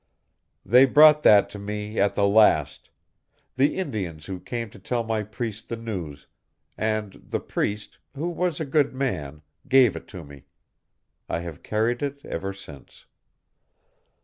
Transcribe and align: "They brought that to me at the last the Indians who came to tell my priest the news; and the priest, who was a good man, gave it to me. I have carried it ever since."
"They 0.65 0.85
brought 0.85 1.21
that 1.21 1.47
to 1.51 1.59
me 1.59 1.99
at 1.99 2.15
the 2.15 2.25
last 2.27 2.89
the 3.55 3.75
Indians 3.77 4.25
who 4.25 4.39
came 4.39 4.71
to 4.71 4.79
tell 4.79 5.03
my 5.03 5.21
priest 5.21 5.69
the 5.69 5.75
news; 5.77 6.25
and 6.75 7.13
the 7.29 7.39
priest, 7.39 7.99
who 8.15 8.27
was 8.29 8.59
a 8.59 8.65
good 8.65 8.95
man, 8.95 9.43
gave 9.69 9.95
it 9.95 10.07
to 10.07 10.23
me. 10.25 10.45
I 11.29 11.41
have 11.41 11.61
carried 11.61 12.01
it 12.01 12.25
ever 12.25 12.51
since." 12.51 13.05